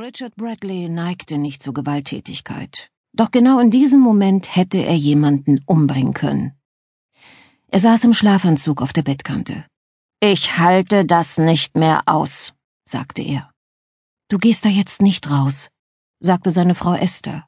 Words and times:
Richard 0.00 0.34
Bradley 0.36 0.88
neigte 0.88 1.36
nicht 1.36 1.62
zur 1.62 1.74
Gewalttätigkeit. 1.74 2.90
Doch 3.12 3.30
genau 3.30 3.58
in 3.58 3.70
diesem 3.70 4.00
Moment 4.00 4.56
hätte 4.56 4.78
er 4.78 4.96
jemanden 4.96 5.60
umbringen 5.66 6.14
können. 6.14 6.52
Er 7.68 7.80
saß 7.80 8.04
im 8.04 8.14
Schlafanzug 8.14 8.80
auf 8.80 8.94
der 8.94 9.02
Bettkante. 9.02 9.66
Ich 10.20 10.56
halte 10.56 11.04
das 11.04 11.36
nicht 11.36 11.76
mehr 11.76 12.04
aus, 12.06 12.54
sagte 12.88 13.20
er. 13.20 13.50
Du 14.30 14.38
gehst 14.38 14.64
da 14.64 14.70
jetzt 14.70 15.02
nicht 15.02 15.28
raus, 15.30 15.68
sagte 16.18 16.50
seine 16.50 16.74
Frau 16.74 16.94
Esther. 16.94 17.46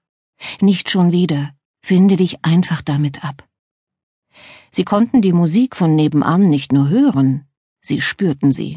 Nicht 0.61 0.91
schon 0.91 1.11
wieder. 1.11 1.55
Finde 1.83 2.17
dich 2.17 2.45
einfach 2.45 2.83
damit 2.83 3.25
ab. 3.25 3.49
Sie 4.71 4.85
konnten 4.85 5.23
die 5.23 5.33
Musik 5.33 5.75
von 5.75 5.97
nebenan 5.97 6.51
nicht 6.51 6.71
nur 6.71 6.91
hören, 6.91 7.47
sie 7.81 8.03
spürten 8.03 8.53
sie. 8.53 8.77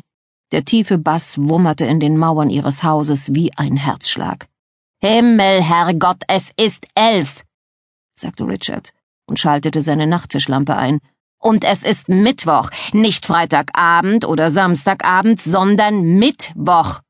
Der 0.51 0.63
tiefe 0.63 0.97
Bass 0.97 1.37
wummerte 1.37 1.85
in 1.85 1.99
den 1.99 2.17
Mauern 2.17 2.49
ihres 2.49 2.83
Hauses 2.83 3.33
wie 3.33 3.51
ein 3.57 3.77
Herzschlag. 3.77 4.47
Himmel, 5.01 5.61
Herrgott, 5.61 6.23
es 6.27 6.51
ist 6.57 6.87
elf, 6.95 7.43
sagte 8.15 8.47
Richard 8.47 8.93
und 9.27 9.39
schaltete 9.39 9.81
seine 9.81 10.07
Nachttischlampe 10.07 10.75
ein. 10.75 10.99
Und 11.39 11.63
es 11.63 11.83
ist 11.83 12.09
Mittwoch, 12.09 12.69
nicht 12.93 13.25
Freitagabend 13.25 14.25
oder 14.25 14.49
Samstagabend, 14.49 15.41
sondern 15.41 16.01
Mittwoch. 16.01 17.01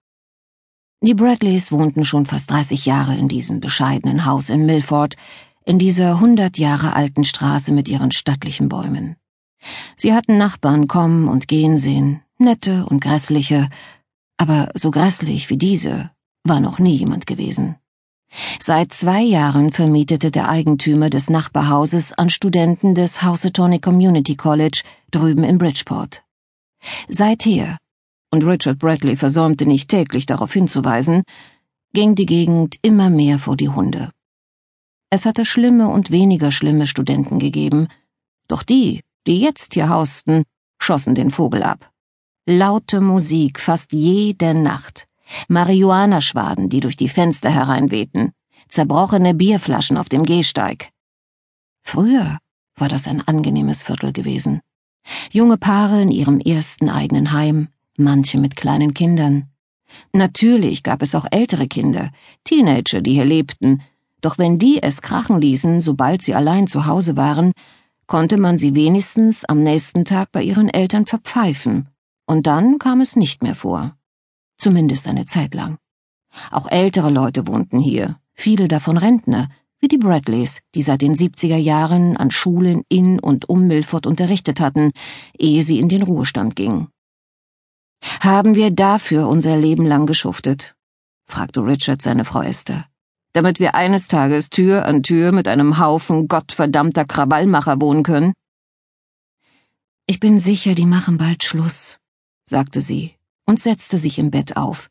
Die 1.02 1.13
Bradleys 1.13 1.72
wohnten 1.72 2.04
schon 2.04 2.26
fast 2.26 2.52
30 2.52 2.86
Jahre 2.86 3.16
in 3.16 3.27
diesem 3.27 3.60
bescheidenen 3.60 4.26
Haus 4.26 4.49
in 4.49 4.66
Milford, 4.66 5.16
in 5.63 5.77
dieser 5.77 6.20
hundert 6.20 6.58
Jahre 6.58 6.96
alten 6.96 7.24
Straße 7.24 7.72
mit 7.72 7.88
ihren 7.88 8.12
stattlichen 8.12 8.70
Bäumen. 8.70 9.16
Sie 9.96 10.13
hatten 10.13 10.38
Nachbarn 10.38 10.88
kommen 10.88 11.27
und 11.27 11.48
gehen 11.48 11.77
sehen, 11.77 12.22
nette 12.38 12.86
und 12.86 13.02
grässliche, 13.02 13.70
aber 14.38 14.70
so 14.74 14.92
grässlich 14.92 15.50
wie 15.50 15.58
diese 15.58 16.12
war 16.44 16.60
noch 16.60 16.80
nie 16.80 16.96
jemand 16.96 17.28
gewesen. 17.28 17.76
Seit 18.60 18.92
zwei 18.92 19.22
Jahren 19.22 19.72
vermietete 19.72 20.32
der 20.32 20.50
Eigentümer 20.50 21.10
des 21.10 21.30
Nachbarhauses 21.30 22.14
an 22.14 22.30
Studenten 22.30 22.96
des 22.96 23.24
Housatonic 23.24 23.82
Community 23.82 24.36
College 24.36 24.82
drüben 25.12 25.44
in 25.44 25.58
Bridgeport. 25.58 26.24
Seither, 27.08 27.77
und 28.32 28.44
Richard 28.44 28.80
Bradley 28.80 29.16
versäumte 29.16 29.66
nicht 29.66 29.90
täglich 29.90 30.26
darauf 30.26 30.52
hinzuweisen, 30.54 31.24
ging 31.94 32.16
die 32.16 32.26
Gegend 32.26 32.76
immer 32.82 33.10
mehr 33.10 33.40
vor 33.40 33.55
die 33.55 33.70
Hunde. 33.70 34.12
Es 35.10 35.26
hatte 35.26 35.46
schlimme 35.46 35.88
und 35.88 36.12
weniger 36.12 36.52
schlimme 36.52 36.88
Studenten 36.88 37.40
gegeben, 37.40 37.88
doch 38.48 38.64
die, 38.64 39.02
die 39.27 39.40
jetzt 39.40 39.74
hier 39.74 39.90
hausten, 39.90 40.44
schossen 40.77 41.16
den 41.16 41.32
Vogel 41.32 41.64
ab. 41.64 41.90
Laute 42.48 43.01
Musik 43.01 43.60
fast 43.60 43.91
jede 43.91 44.54
Nacht. 44.54 45.07
Marihuanaschwaden, 45.48 46.70
die 46.70 46.79
durch 46.79 46.96
die 46.96 47.10
Fenster 47.10 47.49
hereinwehten. 47.49 48.34
Zerbrochene 48.70 49.34
Bierflaschen 49.34 49.98
auf 49.98 50.10
dem 50.10 50.21
Gehsteig. 50.21 50.91
Früher 51.82 52.37
war 52.76 52.87
das 52.87 53.07
ein 53.07 53.27
angenehmes 53.27 53.82
Viertel 53.82 54.13
gewesen. 54.13 54.62
Junge 55.32 55.57
Paare 55.57 56.04
in 56.04 56.12
ihrem 56.12 56.40
ersten 56.40 56.87
eigenen 56.87 57.32
Heim, 57.32 57.70
manche 57.98 58.37
mit 58.37 58.55
kleinen 58.55 58.93
Kindern. 58.93 59.49
Natürlich 60.13 60.84
gab 60.84 61.02
es 61.02 61.15
auch 61.15 61.26
ältere 61.32 61.68
Kinder, 61.68 62.12
Teenager, 62.43 63.02
die 63.02 63.13
hier 63.13 63.26
lebten, 63.26 63.82
doch 64.22 64.38
wenn 64.38 64.59
die 64.59 64.84
es 64.84 65.02
krachen 65.02 65.41
ließen, 65.41 65.81
sobald 65.81 66.22
sie 66.22 66.35
allein 66.35 66.68
zu 66.68 66.85
Hause 66.85 67.18
waren, 67.18 67.53
konnte 68.06 68.38
man 68.38 68.59
sie 68.59 68.75
wenigstens 68.75 69.46
am 69.46 69.63
nächsten 69.63 70.06
Tag 70.06 70.31
bei 70.31 70.44
ihren 70.44 70.69
Eltern 70.69 71.07
verpfeifen 71.07 71.90
und 72.25 72.47
dann 72.47 72.79
kam 72.79 73.01
es 73.01 73.16
nicht 73.16 73.44
mehr 73.44 73.56
vor. 73.56 73.95
Zumindest 74.57 75.07
eine 75.07 75.25
Zeit 75.25 75.53
lang. 75.53 75.78
Auch 76.51 76.69
ältere 76.69 77.09
Leute 77.09 77.47
wohnten 77.47 77.79
hier, 77.79 78.19
viele 78.34 78.68
davon 78.68 78.97
Rentner, 78.97 79.50
wie 79.79 79.88
die 79.88 79.97
Bradleys, 79.97 80.62
die 80.73 80.81
seit 80.81 81.01
den 81.01 81.16
70er 81.16 81.57
Jahren 81.57 82.18
an 82.18 82.31
Schulen 82.31 82.84
in 82.90 83.19
und 83.19 83.50
um 83.50 83.68
Milford 83.68 84.07
unterrichtet 84.07 84.59
hatten, 84.59 84.91
ehe 85.38 85.64
sie 85.64 85.80
in 85.80 85.90
den 85.90 86.02
Ruhestand 86.02 86.56
gingen. 86.56 86.88
Haben 88.22 88.56
wir 88.56 88.72
dafür 88.72 89.28
unser 89.28 89.58
Leben 89.58 89.85
lang 89.85 90.06
geschuftet? 90.06 90.75
fragte 91.25 91.62
Richard 91.62 92.02
seine 92.02 92.25
Frau 92.25 92.41
Esther. 92.41 92.85
Damit 93.34 93.59
wir 93.59 93.75
eines 93.75 94.08
Tages 94.08 94.50
Tür 94.50 94.85
an 94.85 95.03
Tür 95.03 95.31
mit 95.31 95.47
einem 95.47 95.80
Haufen 95.80 96.28
gottverdammter 96.28 97.06
Krawallmacher 97.06 97.81
wohnen 97.81 98.03
können? 98.03 98.34
Ich 100.08 100.19
bin 100.19 100.40
sicher, 100.40 100.75
die 100.75 100.85
machen 100.85 101.18
bald 101.18 101.44
Schluss, 101.44 101.97
sagte 102.46 102.82
sie 102.82 103.16
und 103.46 103.60
setzte 103.60 103.98
sich 103.98 104.20
im 104.20 104.32
Bett 104.32 104.56
auf. 104.56 104.90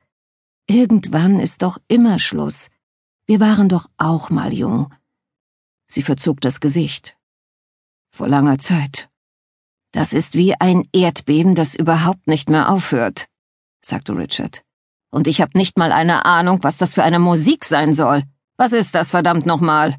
Irgendwann 0.67 1.41
ist 1.41 1.63
doch 1.63 1.79
immer 1.89 2.19
Schluss. 2.19 2.69
Wir 3.27 3.41
waren 3.41 3.69
doch 3.69 3.89
auch 3.97 4.31
mal 4.31 4.53
jung. 4.53 4.93
Sie 5.87 6.03
verzog 6.03 6.41
das 6.41 6.61
Gesicht. 6.61 7.17
Vor 8.11 8.29
langer 8.29 8.59
Zeit. 8.59 9.09
Das 9.93 10.13
ist 10.13 10.35
wie 10.35 10.59
ein 10.61 10.83
Erdbeben, 10.93 11.55
das 11.55 11.75
überhaupt 11.75 12.27
nicht 12.27 12.51
mehr 12.51 12.71
aufhört, 12.71 13.27
sagte 13.81 14.17
Richard. 14.17 14.65
Und 15.11 15.29
ich 15.29 15.41
habe 15.41 15.57
nicht 15.57 15.79
mal 15.79 15.93
eine 15.93 16.25
Ahnung, 16.25 16.63
was 16.63 16.79
das 16.79 16.95
für 16.95 17.05
eine 17.05 17.21
Musik 17.21 17.65
sein 17.65 17.95
soll. 17.95 18.25
Was 18.57 18.73
ist 18.73 18.95
das 18.95 19.13
verdammt 19.13 19.47
nochmal? 19.47 19.97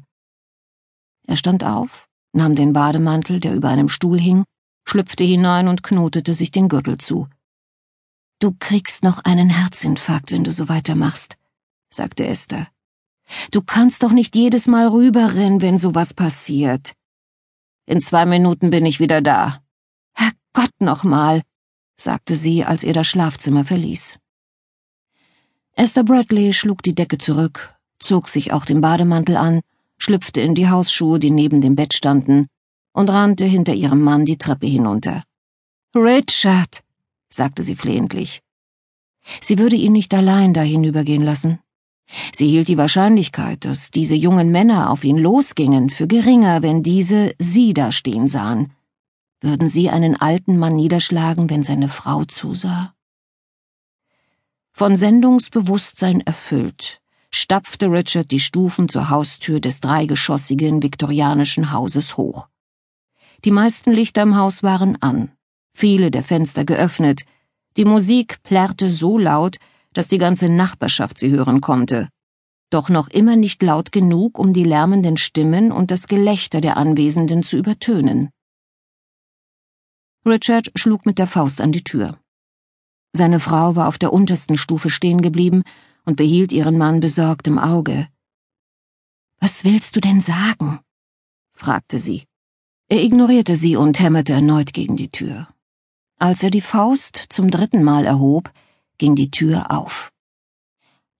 Er 1.26 1.36
stand 1.36 1.64
auf, 1.64 2.08
nahm 2.32 2.54
den 2.54 2.72
Bademantel, 2.74 3.40
der 3.40 3.54
über 3.54 3.68
einem 3.68 3.88
Stuhl 3.88 4.20
hing, 4.20 4.44
schlüpfte 4.86 5.24
hinein 5.24 5.68
und 5.68 5.82
knotete 5.82 6.34
sich 6.34 6.50
den 6.50 6.68
Gürtel 6.68 6.98
zu. 6.98 7.28
Du 8.38 8.54
kriegst 8.58 9.02
noch 9.02 9.24
einen 9.24 9.48
Herzinfarkt, 9.48 10.30
wenn 10.30 10.44
du 10.44 10.52
so 10.52 10.68
weitermachst, 10.68 11.36
sagte 11.88 12.26
Esther. 12.26 12.68
Du 13.50 13.62
kannst 13.62 14.02
doch 14.02 14.12
nicht 14.12 14.36
jedes 14.36 14.66
Mal 14.66 14.88
rüberrennen, 14.88 15.62
wenn 15.62 15.78
sowas 15.78 16.12
passiert. 16.12 16.92
In 17.86 18.00
zwei 18.00 18.26
Minuten 18.26 18.70
bin 18.70 18.84
ich 18.84 19.00
wieder 19.00 19.22
da. 19.22 19.62
Herrgott 20.12 20.80
nochmal, 20.80 21.42
sagte 21.96 22.36
sie, 22.36 22.64
als 22.64 22.84
er 22.84 22.92
das 22.92 23.06
Schlafzimmer 23.06 23.64
verließ. 23.64 24.18
Esther 25.72 26.04
Bradley 26.04 26.52
schlug 26.52 26.82
die 26.82 26.94
Decke 26.94 27.18
zurück, 27.18 27.74
zog 27.98 28.28
sich 28.28 28.52
auch 28.52 28.64
den 28.64 28.80
Bademantel 28.80 29.36
an, 29.36 29.60
schlüpfte 29.98 30.40
in 30.40 30.54
die 30.54 30.68
Hausschuhe, 30.68 31.18
die 31.18 31.30
neben 31.30 31.60
dem 31.60 31.74
Bett 31.74 31.94
standen, 31.94 32.48
und 32.92 33.08
rannte 33.10 33.44
hinter 33.44 33.74
ihrem 33.74 34.02
Mann 34.02 34.24
die 34.24 34.38
Treppe 34.38 34.66
hinunter. 34.66 35.22
Richard, 35.94 36.82
sagte 37.36 37.62
sie 37.62 37.76
flehentlich. 37.76 38.42
Sie 39.40 39.58
würde 39.58 39.76
ihn 39.76 39.92
nicht 39.92 40.14
allein 40.14 40.54
da 40.54 40.62
hinübergehen 40.62 41.22
lassen. 41.22 41.58
Sie 42.32 42.48
hielt 42.48 42.68
die 42.68 42.78
Wahrscheinlichkeit, 42.78 43.64
dass 43.64 43.90
diese 43.90 44.14
jungen 44.14 44.50
Männer 44.50 44.90
auf 44.90 45.02
ihn 45.02 45.18
losgingen, 45.18 45.90
für 45.90 46.06
geringer, 46.06 46.62
wenn 46.62 46.82
diese 46.82 47.34
sie 47.38 47.74
da 47.74 47.90
stehen 47.90 48.28
sahen. 48.28 48.72
Würden 49.40 49.68
sie 49.68 49.90
einen 49.90 50.16
alten 50.16 50.56
Mann 50.56 50.76
niederschlagen, 50.76 51.50
wenn 51.50 51.62
seine 51.62 51.88
Frau 51.88 52.24
zusah? 52.24 52.94
Von 54.72 54.96
Sendungsbewusstsein 54.96 56.20
erfüllt, 56.20 57.00
stapfte 57.30 57.90
Richard 57.90 58.30
die 58.30 58.40
Stufen 58.40 58.88
zur 58.88 59.10
Haustür 59.10 59.60
des 59.60 59.80
dreigeschossigen 59.80 60.82
viktorianischen 60.82 61.72
Hauses 61.72 62.16
hoch. 62.16 62.48
Die 63.44 63.50
meisten 63.50 63.90
Lichter 63.92 64.22
im 64.22 64.36
Haus 64.36 64.62
waren 64.62 65.00
an 65.02 65.35
viele 65.76 66.10
der 66.10 66.22
Fenster 66.22 66.64
geöffnet. 66.64 67.24
Die 67.76 67.84
Musik 67.84 68.42
plärrte 68.42 68.88
so 68.88 69.18
laut, 69.18 69.56
dass 69.92 70.08
die 70.08 70.18
ganze 70.18 70.48
Nachbarschaft 70.48 71.18
sie 71.18 71.30
hören 71.30 71.60
konnte. 71.60 72.08
Doch 72.70 72.88
noch 72.88 73.08
immer 73.08 73.36
nicht 73.36 73.62
laut 73.62 73.92
genug, 73.92 74.38
um 74.38 74.52
die 74.52 74.64
lärmenden 74.64 75.16
Stimmen 75.16 75.70
und 75.72 75.90
das 75.90 76.08
Gelächter 76.08 76.60
der 76.60 76.76
Anwesenden 76.76 77.42
zu 77.42 77.58
übertönen. 77.58 78.30
Richard 80.24 80.72
schlug 80.74 81.06
mit 81.06 81.18
der 81.18 81.26
Faust 81.26 81.60
an 81.60 81.72
die 81.72 81.84
Tür. 81.84 82.18
Seine 83.12 83.38
Frau 83.38 83.76
war 83.76 83.86
auf 83.86 83.98
der 83.98 84.12
untersten 84.12 84.58
Stufe 84.58 84.90
stehen 84.90 85.22
geblieben 85.22 85.62
und 86.04 86.16
behielt 86.16 86.52
ihren 86.52 86.78
Mann 86.78 87.00
besorgt 87.00 87.46
im 87.46 87.58
Auge. 87.58 88.08
Was 89.40 89.64
willst 89.64 89.94
du 89.94 90.00
denn 90.00 90.20
sagen? 90.20 90.80
fragte 91.52 91.98
sie. 91.98 92.24
Er 92.88 93.02
ignorierte 93.02 93.56
sie 93.56 93.76
und 93.76 94.00
hämmerte 94.00 94.32
erneut 94.32 94.72
gegen 94.72 94.96
die 94.96 95.10
Tür. 95.10 95.48
Als 96.18 96.42
er 96.42 96.50
die 96.50 96.62
Faust 96.62 97.26
zum 97.28 97.50
dritten 97.50 97.84
Mal 97.84 98.06
erhob, 98.06 98.50
ging 98.96 99.14
die 99.16 99.30
Tür 99.30 99.70
auf. 99.70 100.10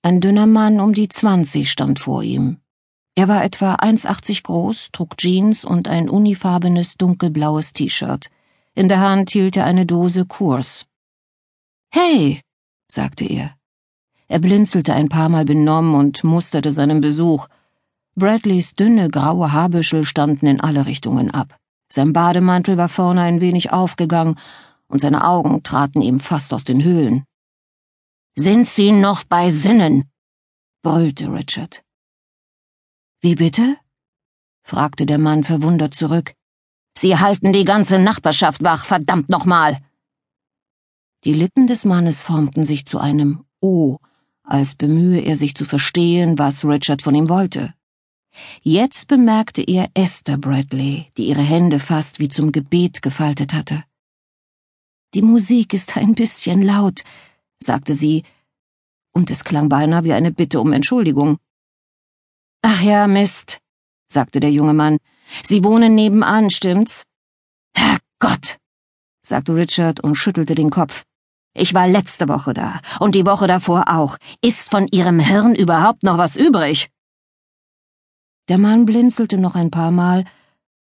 Ein 0.01 0.23
dünner 0.23 0.47
Mann 0.47 0.81
um 0.81 0.95
die 0.95 1.09
zwanzig 1.09 1.71
stand 1.71 1.99
vor 1.99 2.23
ihm. 2.23 2.59
Er 3.15 3.29
war 3.29 3.45
etwa 3.45 3.75
1,80 3.75 4.43
groß, 4.45 4.89
trug 4.93 5.19
Jeans 5.19 5.65
und 5.65 5.87
ein 5.89 6.09
unifarbenes 6.09 6.97
dunkelblaues 6.97 7.75
T-Shirt. 7.75 8.31
In 8.75 8.89
der 8.89 9.01
Hand 9.01 9.31
hielt 9.31 9.57
er 9.57 9.67
eine 9.67 9.85
Dose 9.85 10.25
Kurs. 10.25 10.87
Hey, 11.91 12.41
sagte 12.91 13.27
er. 13.27 13.55
Er 14.29 14.39
blinzelte 14.39 14.95
ein 14.95 15.09
paar 15.11 15.29
Mal 15.29 15.45
benommen 15.45 15.95
und 15.95 16.25
musterte 16.25 16.73
seinen 16.73 17.03
Besuch. 17.03 17.49
Bradleys 18.15 18.75
dünne 18.75 19.11
graue 19.11 19.53
Haarbüschel 19.53 20.07
standen 20.07 20.47
in 20.47 20.61
alle 20.61 20.87
Richtungen 20.87 21.31
ab. 21.31 21.57
Sein 21.93 22.15
Bademantel 22.15 22.79
war 22.79 22.89
vorne 22.89 23.21
ein 23.21 23.41
wenig 23.43 23.73
aufgegangen 23.73 24.37
und 24.89 25.01
seine 25.01 25.25
Augen 25.25 25.63
traten 25.63 26.01
ihm 26.01 26.21
fast 26.21 26.53
aus 26.53 26.65
den 26.65 26.83
Höhlen. 26.83 27.25
Sind 28.37 28.67
Sie 28.67 28.93
noch 28.93 29.25
bei 29.25 29.51
Sinnen? 29.51 30.11
brüllte 30.83 31.33
Richard. 31.33 31.83
Wie 33.21 33.35
bitte? 33.35 33.77
fragte 34.63 35.07
der 35.07 35.19
Mann 35.19 35.45
verwundert 35.45 35.95
zurück. 35.95 36.35
Sie 36.99 37.19
halten 37.19 37.53
die 37.53 37.65
ganze 37.65 37.99
Nachbarschaft 37.99 38.63
wach, 38.63 38.85
verdammt 38.85 39.29
nochmal! 39.29 39.79
Die 41.25 41.33
Lippen 41.33 41.67
des 41.67 41.85
Mannes 41.85 42.23
formten 42.23 42.65
sich 42.65 42.87
zu 42.87 42.99
einem 42.99 43.45
O, 43.61 43.99
als 44.43 44.75
bemühe 44.75 45.21
er 45.21 45.37
sich 45.37 45.55
zu 45.55 45.65
verstehen, 45.65 46.39
was 46.39 46.65
Richard 46.65 47.03
von 47.03 47.15
ihm 47.15 47.29
wollte. 47.29 47.75
Jetzt 48.63 49.09
bemerkte 49.09 49.63
er 49.63 49.91
Esther 49.95 50.37
Bradley, 50.37 51.11
die 51.17 51.27
ihre 51.29 51.43
Hände 51.43 51.81
fast 51.81 52.21
wie 52.21 52.29
zum 52.29 52.53
Gebet 52.53 53.03
gefaltet 53.03 53.55
hatte. 53.55 53.83
Die 55.17 55.23
Musik 55.23 55.73
ist 55.73 55.97
ein 55.97 56.15
bisschen 56.15 56.61
laut, 56.61 57.03
sagte 57.59 57.95
sie, 57.95 58.23
und 59.15 59.31
es 59.31 59.45
klang 59.45 59.71
beinahe 59.71 60.05
wie 60.05 60.13
eine 60.13 60.31
Bitte 60.31 60.61
um 60.61 60.75
Entschuldigung. 60.75 61.39
Ach 62.61 62.83
ja, 62.83 63.07
Mist, 63.07 63.61
sagte 64.13 64.41
der 64.41 64.53
junge 64.53 64.75
Mann. 64.75 64.99
Sie 65.43 65.65
wohnen 65.65 65.95
nebenan, 65.95 66.51
stimmt's? 66.51 67.05
Herrgott, 67.75 68.59
sagte 69.23 69.55
Richard 69.55 70.01
und 70.01 70.17
schüttelte 70.17 70.55
den 70.55 70.69
Kopf. 70.69 71.05
Ich 71.55 71.73
war 71.73 71.89
letzte 71.89 72.29
Woche 72.29 72.53
da 72.53 72.79
und 73.01 73.15
die 73.15 73.25
Woche 73.25 73.47
davor 73.47 73.85
auch. 73.89 74.19
Ist 74.43 74.69
von 74.69 74.87
Ihrem 74.89 75.19
Hirn 75.19 75.55
überhaupt 75.55 76.03
noch 76.03 76.19
was 76.19 76.37
übrig? 76.37 76.91
Der 78.51 78.59
Mann 78.59 78.85
blinzelte 78.85 79.39
noch 79.39 79.55
ein 79.55 79.71
paar 79.71 79.93
Mal, 79.93 80.27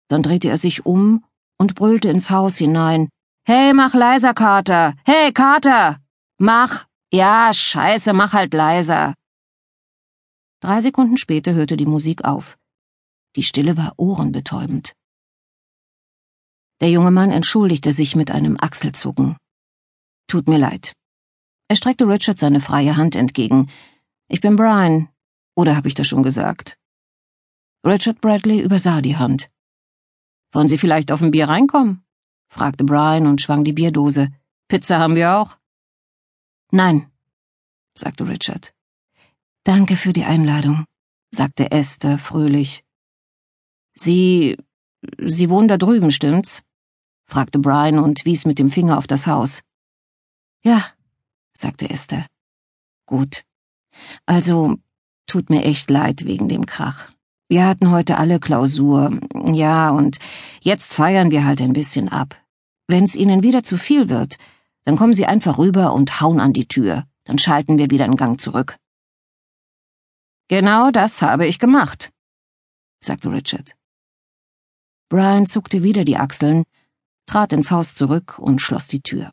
dann 0.08 0.24
drehte 0.24 0.48
er 0.48 0.58
sich 0.58 0.84
um 0.84 1.24
und 1.56 1.76
brüllte 1.76 2.08
ins 2.08 2.30
Haus 2.30 2.56
hinein. 2.56 3.10
Hey, 3.46 3.74
mach 3.74 3.92
leiser, 3.92 4.32
Carter! 4.32 4.94
Hey, 5.04 5.30
Carter! 5.30 6.00
Mach! 6.38 6.86
Ja, 7.12 7.52
scheiße, 7.52 8.14
mach 8.14 8.32
halt 8.32 8.54
leiser! 8.54 9.12
Drei 10.60 10.80
Sekunden 10.80 11.18
später 11.18 11.52
hörte 11.52 11.76
die 11.76 11.84
Musik 11.84 12.24
auf. 12.24 12.56
Die 13.36 13.42
Stille 13.42 13.76
war 13.76 13.92
ohrenbetäubend. 13.98 14.94
Der 16.80 16.88
junge 16.88 17.10
Mann 17.10 17.30
entschuldigte 17.30 17.92
sich 17.92 18.16
mit 18.16 18.30
einem 18.30 18.56
Achselzucken. 18.58 19.36
Tut 20.26 20.48
mir 20.48 20.58
leid. 20.58 20.94
Er 21.68 21.76
streckte 21.76 22.08
Richard 22.08 22.38
seine 22.38 22.60
freie 22.60 22.96
Hand 22.96 23.14
entgegen. 23.14 23.70
Ich 24.28 24.40
bin 24.40 24.56
Brian. 24.56 25.10
Oder 25.54 25.76
habe 25.76 25.88
ich 25.88 25.94
das 25.94 26.06
schon 26.06 26.22
gesagt? 26.22 26.78
Richard 27.84 28.22
Bradley 28.22 28.60
übersah 28.60 29.02
die 29.02 29.18
Hand. 29.18 29.50
Wollen 30.52 30.68
Sie 30.68 30.78
vielleicht 30.78 31.12
auf 31.12 31.20
ein 31.20 31.30
Bier 31.30 31.48
reinkommen? 31.48 32.03
Fragte 32.54 32.84
Brian 32.84 33.26
und 33.26 33.40
schwang 33.40 33.64
die 33.64 33.72
Bierdose. 33.72 34.32
Pizza 34.68 34.98
haben 34.98 35.16
wir 35.16 35.36
auch? 35.36 35.58
Nein, 36.70 37.10
sagte 37.98 38.28
Richard. 38.28 38.72
Danke 39.64 39.96
für 39.96 40.12
die 40.12 40.24
Einladung, 40.24 40.84
sagte 41.32 41.72
Esther 41.72 42.16
fröhlich. 42.16 42.84
Sie. 43.94 44.56
Sie 45.18 45.50
wohnen 45.50 45.68
da 45.68 45.76
drüben, 45.76 46.10
stimmt's? 46.10 46.62
fragte 47.26 47.58
Brian 47.58 47.98
und 47.98 48.24
wies 48.24 48.46
mit 48.46 48.58
dem 48.58 48.70
Finger 48.70 48.96
auf 48.98 49.06
das 49.06 49.26
Haus. 49.26 49.62
Ja, 50.62 50.86
sagte 51.52 51.90
Esther. 51.90 52.24
Gut. 53.06 53.44
Also, 54.26 54.76
tut 55.26 55.50
mir 55.50 55.64
echt 55.64 55.90
leid 55.90 56.24
wegen 56.24 56.48
dem 56.48 56.66
Krach. 56.66 57.10
Wir 57.48 57.66
hatten 57.66 57.90
heute 57.90 58.16
alle 58.16 58.40
Klausur. 58.40 59.18
Ja, 59.52 59.90
und 59.90 60.18
jetzt 60.60 60.94
feiern 60.94 61.30
wir 61.30 61.44
halt 61.44 61.60
ein 61.60 61.74
bisschen 61.74 62.08
ab. 62.08 62.43
Wenn's 62.86 63.14
Ihnen 63.14 63.42
wieder 63.42 63.62
zu 63.62 63.78
viel 63.78 64.08
wird, 64.08 64.36
dann 64.84 64.96
kommen 64.96 65.14
Sie 65.14 65.26
einfach 65.26 65.58
rüber 65.58 65.94
und 65.94 66.20
hauen 66.20 66.40
an 66.40 66.52
die 66.52 66.68
Tür. 66.68 67.06
Dann 67.24 67.38
schalten 67.38 67.78
wir 67.78 67.90
wieder 67.90 68.04
in 68.04 68.16
Gang 68.16 68.40
zurück. 68.40 68.76
Genau 70.48 70.90
das 70.90 71.22
habe 71.22 71.46
ich 71.46 71.58
gemacht, 71.58 72.12
sagte 73.00 73.32
Richard. 73.32 73.76
Brian 75.08 75.46
zuckte 75.46 75.82
wieder 75.82 76.04
die 76.04 76.18
Achseln, 76.18 76.64
trat 77.26 77.54
ins 77.54 77.70
Haus 77.70 77.94
zurück 77.94 78.38
und 78.38 78.60
schloss 78.60 78.88
die 78.88 79.00
Tür. 79.00 79.30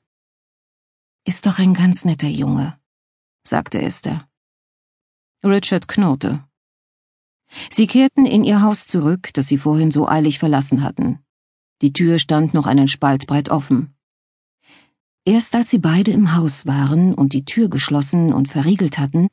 Ist 1.26 1.46
doch 1.46 1.60
ein 1.60 1.74
ganz 1.74 2.06
netter 2.06 2.28
Junge, 2.28 2.80
sagte 3.46 3.82
Esther. 3.82 4.28
Richard 5.44 5.88
knurrte. 5.88 6.48
Sie 7.70 7.88
kehrten 7.88 8.26
in 8.26 8.46
ihr 8.46 8.62
Haus 8.62 8.88
zurück, 8.88 9.32
das 9.34 9.48
sie 9.48 9.58
vorhin 9.58 9.92
so 9.92 10.08
eilig 10.08 10.40
verlassen 10.40 10.84
hatten. 10.84 11.20
Die 11.82 11.94
Tür 11.94 12.20
stand 12.20 12.54
noch 12.54 12.68
einen 12.68 12.88
Spalt 12.88 13.28
breit 13.28 13.50
offen. 13.50 13.96
Erst 15.26 15.56
als 15.56 15.70
sie 15.70 15.80
beide 15.80 16.12
im 16.12 16.36
Haus 16.36 16.66
waren 16.66 17.14
und 17.14 17.34
die 17.34 17.46
Tür 17.46 17.70
geschlossen 17.70 18.34
und 18.34 18.48
verriegelt 18.48 18.98
hatten, 18.98 19.30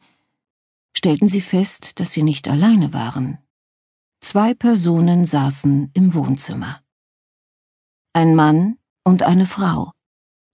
stellten 0.97 1.29
sie 1.29 1.41
fest, 1.41 2.01
dass 2.01 2.13
sie 2.13 2.23
nicht 2.23 2.49
alleine 2.49 2.93
waren. 2.93 3.39
Zwei 4.21 4.53
Personen 4.55 5.25
saßen 5.25 5.91
im 5.95 6.15
Wohnzimmer. 6.15 6.83
Ein 8.13 8.35
Mann 8.35 8.79
und 9.05 9.23
eine 9.23 9.47
Frau. 9.47 9.93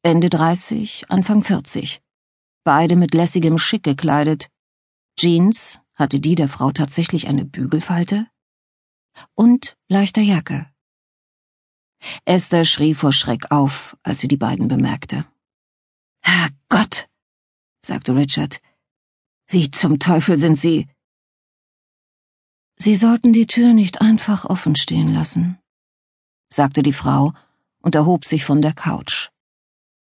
Ende 0.02 0.28
30, 0.28 1.10
Anfang 1.10 1.42
40. 1.42 2.02
Beide 2.62 2.94
mit 2.96 3.14
lässigem 3.14 3.58
Schick 3.58 3.82
gekleidet. 3.82 4.50
Jeans, 5.18 5.80
hatte 5.94 6.20
die 6.20 6.34
der 6.34 6.48
Frau 6.48 6.72
tatsächlich 6.72 7.28
eine 7.28 7.44
Bügelfalte? 7.44 8.26
Und 9.34 9.76
leichter 9.88 10.22
Jacke. 10.22 10.66
Esther 12.24 12.64
schrie 12.64 12.94
vor 12.94 13.12
Schreck 13.12 13.50
auf, 13.50 13.96
als 14.02 14.20
sie 14.20 14.28
die 14.28 14.36
beiden 14.36 14.68
bemerkte. 14.68 15.26
Herrgott, 16.22 17.08
sagte 17.82 18.14
Richard. 18.14 18.60
Wie 19.46 19.70
zum 19.70 19.98
Teufel 19.98 20.38
sind 20.38 20.56
Sie? 20.56 20.88
Sie 22.76 22.96
sollten 22.96 23.32
die 23.32 23.46
Tür 23.46 23.72
nicht 23.72 24.00
einfach 24.00 24.44
offen 24.44 24.74
stehen 24.74 25.12
lassen, 25.12 25.58
sagte 26.52 26.82
die 26.82 26.92
Frau 26.92 27.32
und 27.80 27.94
erhob 27.94 28.24
sich 28.24 28.44
von 28.44 28.62
der 28.62 28.72
Couch. 28.72 29.30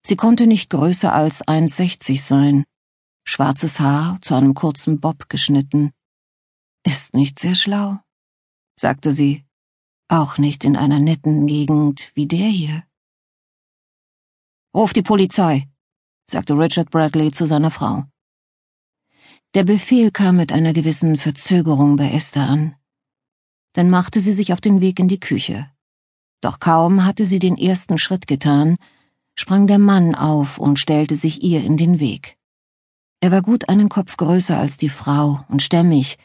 Sie 0.06 0.16
konnte 0.16 0.46
nicht 0.46 0.70
größer 0.70 1.12
als 1.12 1.44
1,60 1.44 2.20
sein, 2.20 2.64
schwarzes 3.24 3.80
Haar 3.80 4.18
zu 4.22 4.34
einem 4.34 4.54
kurzen 4.54 5.00
Bob 5.00 5.28
geschnitten. 5.28 5.92
Ist 6.84 7.14
nicht 7.14 7.38
sehr 7.38 7.56
schlau, 7.56 7.98
sagte 8.76 9.12
sie, 9.12 9.45
auch 10.08 10.38
nicht 10.38 10.64
in 10.64 10.76
einer 10.76 10.98
netten 10.98 11.46
Gegend 11.46 12.10
wie 12.14 12.26
der 12.26 12.48
hier. 12.48 12.84
Ruf 14.74 14.92
die 14.92 15.02
Polizei, 15.02 15.68
sagte 16.28 16.54
Richard 16.54 16.90
Bradley 16.90 17.30
zu 17.30 17.46
seiner 17.46 17.70
Frau. 17.70 18.04
Der 19.54 19.64
Befehl 19.64 20.10
kam 20.10 20.36
mit 20.36 20.52
einer 20.52 20.72
gewissen 20.72 21.16
Verzögerung 21.16 21.96
bei 21.96 22.10
Esther 22.10 22.48
an. 22.48 22.76
Dann 23.72 23.90
machte 23.90 24.20
sie 24.20 24.32
sich 24.32 24.52
auf 24.52 24.60
den 24.60 24.80
Weg 24.80 24.98
in 24.98 25.08
die 25.08 25.20
Küche. 25.20 25.70
Doch 26.42 26.60
kaum 26.60 27.04
hatte 27.04 27.24
sie 27.24 27.38
den 27.38 27.56
ersten 27.56 27.98
Schritt 27.98 28.26
getan, 28.26 28.76
sprang 29.34 29.66
der 29.66 29.78
Mann 29.78 30.14
auf 30.14 30.58
und 30.58 30.78
stellte 30.78 31.16
sich 31.16 31.42
ihr 31.42 31.64
in 31.64 31.76
den 31.76 31.98
Weg. 31.98 32.36
Er 33.20 33.30
war 33.32 33.42
gut 33.42 33.68
einen 33.68 33.88
Kopf 33.88 34.16
größer 34.16 34.58
als 34.58 34.76
die 34.76 34.90
Frau 34.90 35.44
und 35.48 35.62
stämmig, 35.62 36.18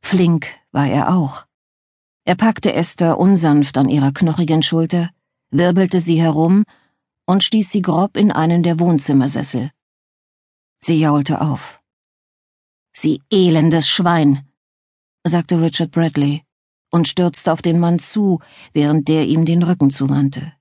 flink 0.00 0.48
war 0.72 0.86
er 0.88 1.14
auch. 1.14 1.46
Er 2.24 2.36
packte 2.36 2.72
Esther 2.72 3.18
unsanft 3.18 3.76
an 3.76 3.88
ihrer 3.88 4.12
knochigen 4.12 4.62
Schulter, 4.62 5.10
wirbelte 5.50 5.98
sie 5.98 6.20
herum 6.20 6.64
und 7.26 7.42
stieß 7.42 7.70
sie 7.70 7.82
grob 7.82 8.16
in 8.16 8.30
einen 8.30 8.62
der 8.62 8.78
Wohnzimmersessel. 8.78 9.70
Sie 10.80 11.00
jaulte 11.00 11.40
auf. 11.40 11.80
Sie 12.92 13.22
elendes 13.30 13.88
Schwein, 13.88 14.48
sagte 15.24 15.60
Richard 15.60 15.90
Bradley 15.90 16.44
und 16.90 17.08
stürzte 17.08 17.52
auf 17.52 17.62
den 17.62 17.80
Mann 17.80 17.98
zu, 17.98 18.40
während 18.72 19.08
der 19.08 19.26
ihm 19.26 19.44
den 19.44 19.62
Rücken 19.62 19.90
zuwandte. 19.90 20.52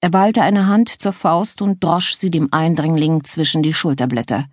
Er 0.00 0.10
ballte 0.10 0.42
eine 0.42 0.68
Hand 0.68 0.88
zur 0.88 1.12
Faust 1.12 1.60
und 1.60 1.82
drosch 1.82 2.14
sie 2.14 2.30
dem 2.30 2.52
Eindringling 2.52 3.24
zwischen 3.24 3.62
die 3.62 3.74
Schulterblätter. 3.74 4.46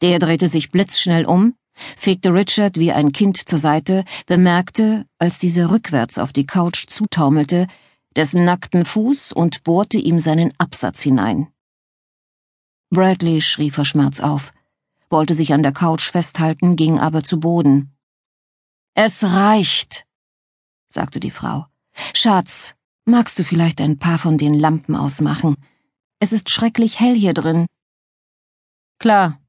Der 0.00 0.18
drehte 0.18 0.48
sich 0.48 0.70
blitzschnell 0.70 1.26
um, 1.26 1.54
fegte 1.96 2.32
Richard 2.32 2.78
wie 2.78 2.92
ein 2.92 3.12
Kind 3.12 3.48
zur 3.48 3.58
Seite, 3.58 4.04
bemerkte, 4.26 5.06
als 5.18 5.38
dieser 5.38 5.70
rückwärts 5.70 6.18
auf 6.18 6.32
die 6.32 6.46
Couch 6.46 6.86
zutaumelte, 6.88 7.66
dessen 8.16 8.44
nackten 8.44 8.84
Fuß 8.84 9.32
und 9.32 9.64
bohrte 9.64 9.98
ihm 9.98 10.20
seinen 10.20 10.52
Absatz 10.58 11.02
hinein. 11.02 11.48
Bradley 12.90 13.40
schrie 13.40 13.70
vor 13.70 13.84
Schmerz 13.84 14.20
auf, 14.20 14.52
wollte 15.10 15.34
sich 15.34 15.52
an 15.52 15.62
der 15.62 15.72
Couch 15.72 16.10
festhalten, 16.10 16.76
ging 16.76 16.98
aber 16.98 17.22
zu 17.22 17.40
Boden. 17.40 17.94
Es 18.94 19.22
reicht, 19.24 20.04
sagte 20.88 21.20
die 21.20 21.30
Frau. 21.30 21.66
Schatz, 22.14 22.74
Magst 23.08 23.38
du 23.38 23.42
vielleicht 23.42 23.80
ein 23.80 23.98
paar 23.98 24.18
von 24.18 24.36
den 24.36 24.52
Lampen 24.52 24.94
ausmachen? 24.94 25.56
Es 26.20 26.30
ist 26.30 26.50
schrecklich 26.50 27.00
hell 27.00 27.14
hier 27.14 27.32
drin. 27.32 27.64
Klar, 28.98 29.40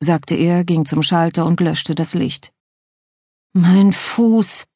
sagte 0.00 0.34
er, 0.34 0.64
ging 0.64 0.86
zum 0.86 1.02
Schalter 1.02 1.46
und 1.46 1.60
löschte 1.60 1.94
das 1.94 2.14
Licht. 2.14 2.52
Mein 3.52 3.92
Fuß, 3.92 4.66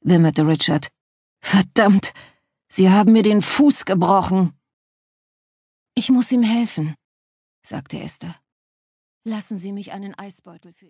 wimmerte 0.00 0.46
Richard. 0.46 0.88
Verdammt, 1.40 2.12
Sie 2.68 2.90
haben 2.90 3.12
mir 3.12 3.22
den 3.22 3.42
Fuß 3.42 3.84
gebrochen. 3.84 4.54
Ich 5.94 6.08
muss 6.08 6.32
ihm 6.32 6.42
helfen, 6.42 6.94
sagte 7.62 8.00
Esther. 8.00 8.34
Lassen 9.24 9.56
Sie 9.56 9.72
mich 9.72 9.92
einen 9.92 10.14
Eisbeutel 10.14 10.72
für. 10.72 10.80